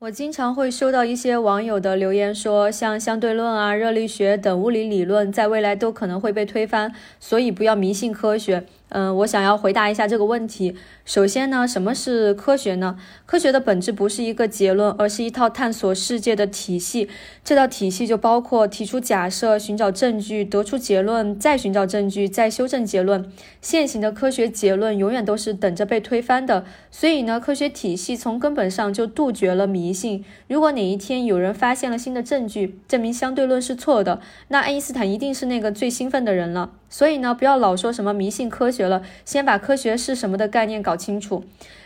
[0.00, 8.64] 我经常会收到一些网友的留言，说像相对论啊、热力学等物理理论，在未来都可能会被推翻，所以不要迷信科学。
[8.92, 10.74] 嗯，我想要回答一下这个问题。
[11.04, 12.98] 首先呢，什么是科学呢？
[13.24, 17.08] 科学的本质不是一个结论，而是一套探索世界的体系。
[17.44, 23.30] 这套体系就包括提出假设、寻找证据、得出结论、再寻找证据、再修正结论。
[23.60, 26.64] 现行的科学结论永远都是等着被推翻的。
[26.90, 30.24] 所以呢，科学体系从根本上就杜绝了迷迷信。
[30.46, 36.70] 如果哪一天有人发现了新的证据，证明相对论是错的，那爱因斯坦一定是那个最兴奋的人了。
[36.88, 41.42] 所以呢，不要老说什么迷信科学了，先把科学是什么的概念搞清楚。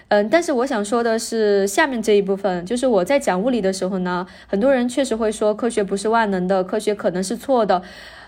[0.09, 7.81] 嗯，但是我想说的是，下面这一部分，就是我在讲物理的时候呢，很多人确实会说科学不是万能的，科学可能是错的。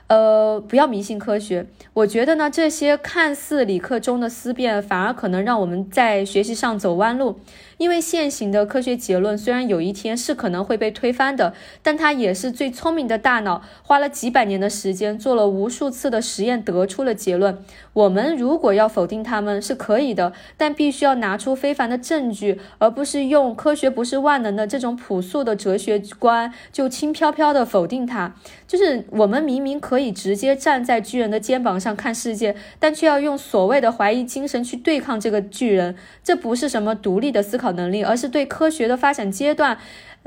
[0.09, 1.66] 呃，不要迷信科学。
[1.92, 7.41] 我觉得呢，这些看似理科中的思辨，反而可能让我们在学习上走弯路。
[7.79, 17.59] 因为现行的科学结论虽然有一天是可能会被推翻的，但它也是最聪明的大脑花了几百年的时间做了无数次的实验得出了结论。
[17.93, 28.35] 我们如果要否定它们是可以的，但必须要拿出非凡的证据，而不是用科学不是万能的这种朴素的哲学观就轻飘飘的否定它。
[28.66, 29.96] 就是我们明明可。
[29.97, 39.79] 可以直接站在巨人的肩膀上看世界，但却要用所谓的怀疑精神去对抗这个巨人，这不是什么独立的思考能力，而是对科学的发展阶段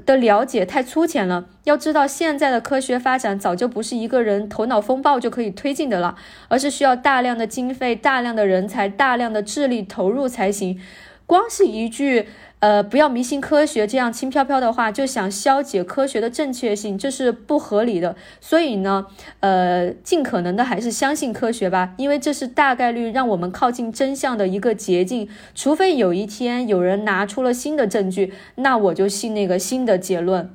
[0.08, 1.46] 的了解太粗浅了。
[1.66, 6.16] 要知道，现在的科学发展早就不是一个人头脑风暴就可以推进的了，
[6.48, 10.82] 而是需要大量的经费、大量的人才、大量的智力投入才行。
[11.30, 12.26] 光是一句。
[12.62, 18.18] 呃，不要迷信科学，这样轻飘飘的话就想消解科学的正确性，这是不合理的。
[18.42, 19.06] 所以呢，
[19.40, 25.30] 呃，尽可能的还是相信科学吧，因为这是大概率让我们靠近真相的一个捷径。
[25.56, 30.50] 除非有一天有人拿出了新的证据，那我就信那个新的结论。